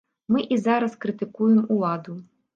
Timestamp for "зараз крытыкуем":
0.61-1.61